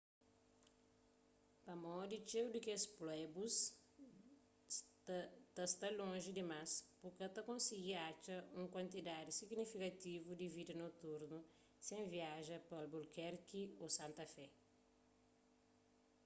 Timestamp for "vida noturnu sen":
10.55-12.01